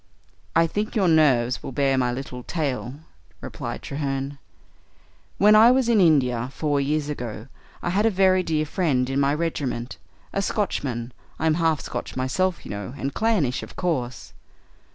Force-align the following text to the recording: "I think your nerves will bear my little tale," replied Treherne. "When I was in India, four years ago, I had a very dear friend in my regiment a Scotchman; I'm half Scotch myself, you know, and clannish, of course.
"I 0.55 0.65
think 0.65 0.95
your 0.95 1.07
nerves 1.07 1.61
will 1.61 1.71
bear 1.73 1.95
my 1.95 2.11
little 2.11 2.41
tale," 2.41 2.95
replied 3.39 3.83
Treherne. 3.83 4.39
"When 5.37 5.55
I 5.55 5.69
was 5.69 5.87
in 5.87 6.01
India, 6.01 6.49
four 6.53 6.81
years 6.81 7.07
ago, 7.07 7.45
I 7.83 7.91
had 7.91 8.07
a 8.07 8.09
very 8.09 8.41
dear 8.41 8.65
friend 8.65 9.07
in 9.11 9.19
my 9.19 9.35
regiment 9.35 9.99
a 10.33 10.41
Scotchman; 10.41 11.13
I'm 11.37 11.53
half 11.53 11.81
Scotch 11.81 12.15
myself, 12.15 12.65
you 12.65 12.71
know, 12.71 12.95
and 12.97 13.13
clannish, 13.13 13.61
of 13.61 13.75
course. 13.75 14.33